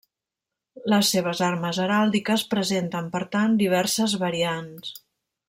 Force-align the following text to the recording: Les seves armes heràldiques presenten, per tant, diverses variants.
Les 0.93 1.11
seves 1.15 1.41
armes 1.47 1.79
heràldiques 1.83 2.45
presenten, 2.55 3.11
per 3.17 3.23
tant, 3.37 3.55
diverses 3.61 4.17
variants. 4.25 4.93